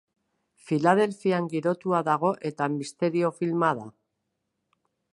Filadelfian 0.69 1.51
girotua 1.51 2.01
dago 2.09 2.33
eta 2.51 2.71
misterio 2.79 3.33
filma 3.41 3.73
da. 3.83 3.89